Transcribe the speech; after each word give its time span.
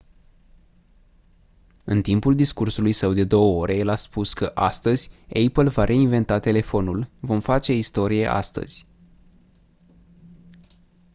în 1.85 2.01
timpul 2.01 2.35
discursului 2.35 2.91
său 2.91 3.13
de 3.13 3.23
2 3.23 3.39
ore 3.39 3.75
el 3.75 3.89
a 3.89 3.95
spus 3.95 4.33
că 4.33 4.51
«astăzi 4.53 5.09
apple 5.45 5.69
va 5.69 5.83
reinventa 5.83 6.39
telefonul 6.39 7.09
vom 7.19 7.39
face 7.39 7.73
istorie 7.73 8.25
astăzi». 8.27 8.85